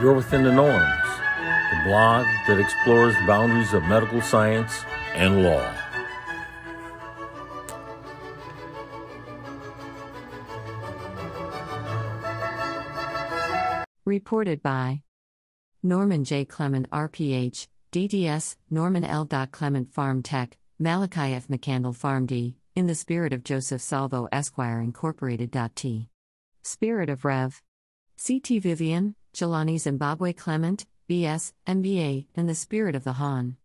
[0.00, 1.08] You're Within the Norms,
[1.72, 5.74] the blog that explores the boundaries of medical science and law.
[14.04, 15.02] Reported by
[15.82, 16.44] Norman J.
[16.44, 19.26] Clement, RPH, DDS, Norman L.
[19.50, 21.48] Clement Pharm Tech, Malachi F.
[21.48, 25.58] McCandle PharmD, in the spirit of Joseph Salvo Esquire Incorporated.
[25.74, 26.08] T.
[26.62, 27.60] Spirit of Rev.
[28.16, 28.60] C.T.
[28.60, 33.56] Vivian, Jelani Zimbabwe Clement, B.S., MBA, in the spirit of the Han.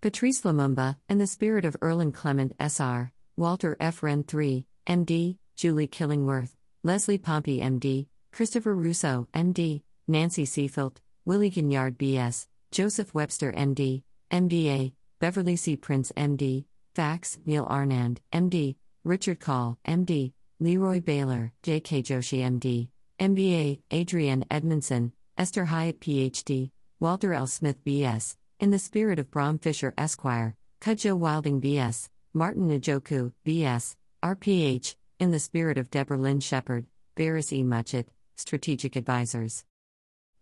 [0.00, 4.04] Patrice Lumumba, in the spirit of Erland Clement S.R., Walter F.
[4.04, 6.54] Wren III, M.D., Julie Killingworth,
[6.84, 14.92] Leslie Pompey M.D., Christopher Russo, M.D., Nancy Seafilt, Willie Gignard B.S., Joseph Webster M.D., MBA,
[15.18, 15.74] Beverly C.
[15.74, 22.04] Prince M.D., Fax, Neil Arnand, M.D., Richard Call, M.D., Leroy Baylor, J.K.
[22.04, 27.46] Joshi M.D., MBA, Adrienne Edmondson, Esther Hyatt Ph.D., Walter L.
[27.46, 33.96] Smith B.S., in the spirit of Brom Fisher Esquire, Kudjo Wilding B.S., Martin Njoku, B.S.,
[34.22, 37.62] R.P.H., in the spirit of Deborah Lynn Shepard, Barris E.
[37.62, 39.66] Muchett, Strategic Advisors.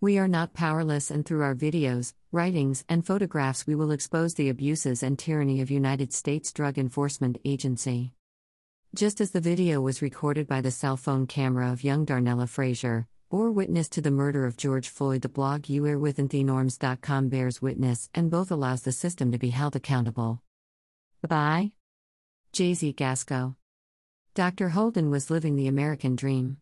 [0.01, 4.49] We are not powerless, and through our videos, writings, and photographs, we will expose the
[4.49, 8.13] abuses and tyranny of United States Drug Enforcement Agency.
[8.95, 13.09] Just as the video was recorded by the cell phone camera of young Darnella Frazier,
[13.35, 18.53] or witness to the murder of George Floyd, the blog youarewithinthenorms.com bears witness and both
[18.53, 20.41] allows the system to be held accountable.
[21.27, 21.73] By
[22.55, 23.57] Z Gasco.
[24.35, 24.69] Dr.
[24.69, 26.59] Holden was living the American dream.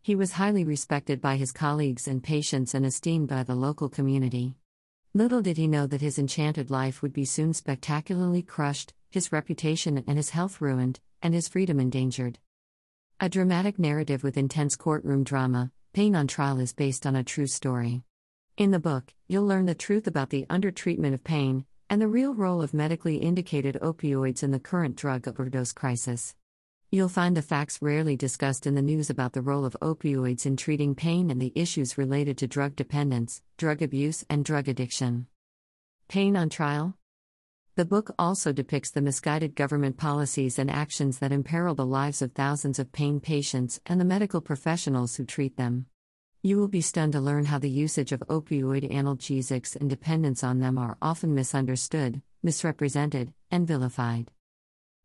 [0.00, 4.54] He was highly respected by his colleagues and patients and esteemed by the local community.
[5.14, 10.04] Little did he know that his enchanted life would be soon spectacularly crushed, his reputation
[10.06, 12.38] and his health ruined, and his freedom endangered.
[13.18, 17.46] A dramatic narrative with intense courtroom drama, Pain on Trial is based on a true
[17.46, 18.02] story.
[18.56, 22.32] In the book, you'll learn the truth about the undertreatment of pain and the real
[22.32, 26.34] role of medically indicated opioids in the current drug overdose crisis.
[26.90, 30.56] You'll find the facts rarely discussed in the news about the role of opioids in
[30.56, 35.26] treating pain and the issues related to drug dependence, drug abuse, and drug addiction.
[36.08, 36.96] Pain on Trial?
[37.74, 42.32] The book also depicts the misguided government policies and actions that imperil the lives of
[42.32, 45.86] thousands of pain patients and the medical professionals who treat them.
[46.42, 50.58] You will be stunned to learn how the usage of opioid analgesics and dependence on
[50.58, 54.30] them are often misunderstood, misrepresented, and vilified.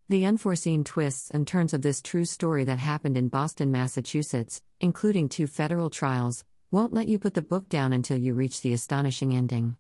[0.09, 5.29] The unforeseen twists and turns of this true story that happened in Boston, Massachusetts, including
[5.29, 9.34] two federal trials, won't let you put the book down until you reach the astonishing
[9.34, 9.78] ending.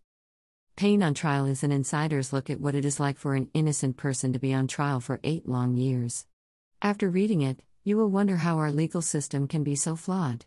[0.77, 3.97] Pain on Trial is an insider's look at what it is like for an innocent
[3.97, 6.27] person to be on trial for eight long years.
[6.83, 10.45] After reading it, you will wonder how our legal system can be so flawed.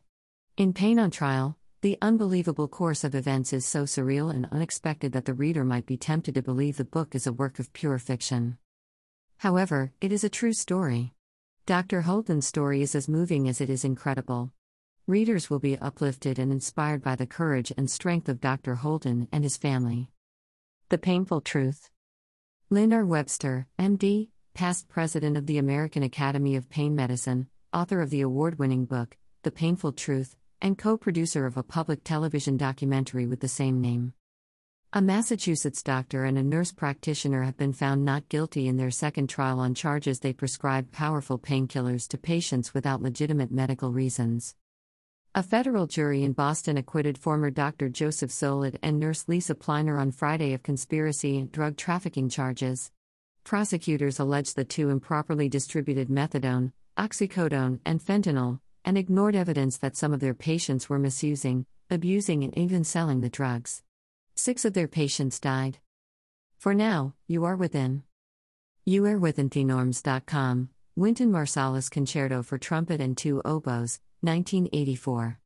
[0.57, 5.25] In Pain on Trial, the unbelievable course of events is so surreal and unexpected that
[5.25, 8.57] the reader might be tempted to believe the book is a work of pure fiction.
[9.39, 11.13] However, it is a true story.
[11.67, 12.03] Dr.
[12.03, 14.53] Holden's story is as moving as it is incredible.
[15.09, 18.77] Readers will be uplifted and inspired by the courage and strength of Dr.
[18.77, 20.09] Holden and his family.
[20.91, 21.89] The Painful Truth.
[22.69, 28.23] Lynn Webster, MD, past president of the American Academy of Pain Medicine, author of the
[28.23, 33.39] award winning book, The Painful Truth, and co producer of a public television documentary with
[33.39, 34.15] the same name.
[34.93, 39.28] A Massachusetts doctor and a nurse practitioner have been found not guilty in their second
[39.28, 44.57] trial on charges they prescribed powerful painkillers to patients without legitimate medical reasons.
[45.33, 47.89] A federal jury in Boston acquitted former Dr.
[47.89, 52.91] Joseph Zolot and nurse Lisa Pliner on Friday of conspiracy and drug trafficking charges.
[53.45, 60.13] Prosecutors allege the two improperly distributed methadone, oxycodone, and fentanyl, and ignored evidence that some
[60.13, 63.84] of their patients were misusing, abusing, and even selling the drugs.
[64.34, 65.78] Six of their patients died.
[66.59, 68.03] For now, you are within.
[68.84, 70.71] You are within thenorms.com.
[70.97, 75.39] Wynton Marsalis Concerto for Trumpet and Two Oboes, 1984.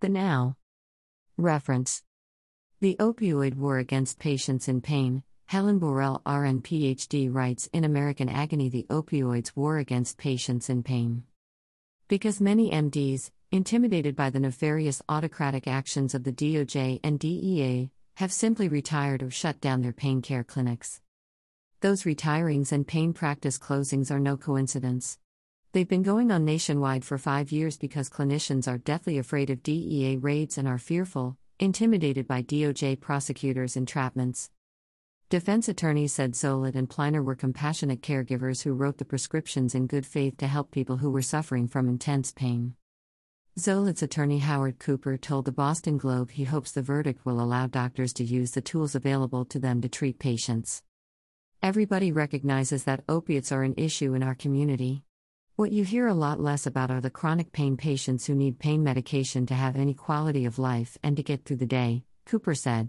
[0.00, 0.56] The Now.
[1.36, 2.02] Reference.
[2.80, 8.68] The Opioid War Against Patients in Pain, Helen Borel, RN PhD, writes in American Agony
[8.68, 11.22] The Opioids War Against Patients in Pain.
[12.08, 18.32] Because many MDs, intimidated by the nefarious autocratic actions of the DOJ and DEA, have
[18.32, 21.00] simply retired or shut down their pain care clinics.
[21.82, 25.18] Those retirings and pain practice closings are no coincidence.
[25.72, 30.18] They've been going on nationwide for five years because clinicians are deathly afraid of DEA
[30.18, 34.50] raids and are fearful, intimidated by DOJ prosecutors' entrapments.
[35.30, 40.04] Defense attorneys said Zolot and Pliner were compassionate caregivers who wrote the prescriptions in good
[40.04, 42.74] faith to help people who were suffering from intense pain.
[43.58, 48.12] Zolot's attorney Howard Cooper told the Boston Globe he hopes the verdict will allow doctors
[48.14, 50.82] to use the tools available to them to treat patients.
[51.62, 55.04] Everybody recognizes that opiates are an issue in our community.
[55.54, 58.82] What you hear a lot less about are the chronic pain patients who need pain
[58.82, 62.88] medication to have any quality of life and to get through the day, Cooper said.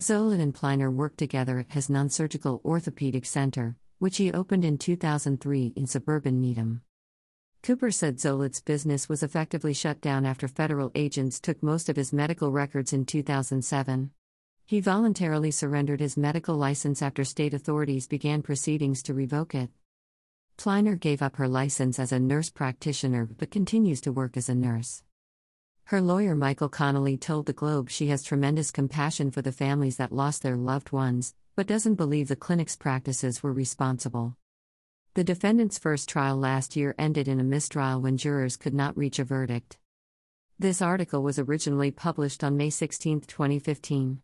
[0.00, 4.78] Zolot and Pliner worked together at his non surgical orthopedic center, which he opened in
[4.78, 6.80] 2003 in suburban Needham.
[7.62, 12.10] Cooper said Zolot's business was effectively shut down after federal agents took most of his
[12.10, 14.12] medical records in 2007.
[14.64, 19.68] He voluntarily surrendered his medical license after state authorities began proceedings to revoke it.
[20.56, 24.54] Pliner gave up her license as a nurse practitioner but continues to work as a
[24.54, 25.02] nurse.
[25.84, 30.12] Her lawyer Michael Connolly told the Globe she has tremendous compassion for the families that
[30.12, 34.36] lost their loved ones, but doesn't believe the clinic's practices were responsible.
[35.14, 39.18] The defendant's first trial last year ended in a mistrial when jurors could not reach
[39.18, 39.78] a verdict.
[40.58, 44.22] This article was originally published on May 16, 2015.